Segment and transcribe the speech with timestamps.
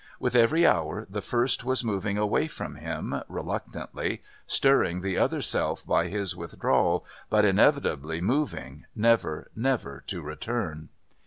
[0.19, 5.85] With every hour the first was moving away from him, reluctantly, stirring the other self
[5.85, 10.89] by his withdrawal but inevitably moving, never, never to return.